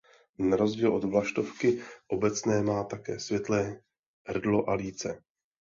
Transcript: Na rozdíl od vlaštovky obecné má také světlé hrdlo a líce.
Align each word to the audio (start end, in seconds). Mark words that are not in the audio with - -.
Na 0.39 0.57
rozdíl 0.57 0.95
od 0.95 1.03
vlaštovky 1.03 1.81
obecné 2.07 2.63
má 2.63 2.83
také 2.83 3.19
světlé 3.19 3.81
hrdlo 4.27 4.69
a 4.69 4.73
líce. 4.73 5.23